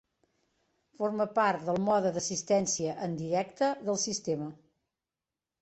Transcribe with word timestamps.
Forma 1.01 1.27
part 1.35 1.67
del 1.67 1.77
mode 1.89 2.13
d'assistència 2.17 2.97
en 3.09 3.15
directe 3.23 3.71
del 3.91 4.03
sistema. 4.09 4.53